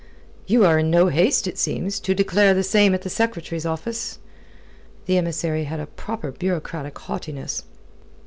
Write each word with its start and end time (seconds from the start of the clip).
"You 0.47 0.65
are 0.65 0.79
in 0.79 0.89
no 0.89 1.09
haste, 1.09 1.45
it 1.45 1.59
seems, 1.59 1.99
to 1.99 2.15
declare 2.15 2.55
the 2.55 2.63
same 2.63 2.95
at 2.95 3.03
the 3.03 3.07
Secretary's 3.11 3.67
office." 3.67 4.17
The 5.05 5.19
emissary 5.19 5.65
had 5.65 5.79
a 5.79 5.85
proper 5.85 6.31
bureaucratic 6.31 6.97
haughtiness. 6.97 7.65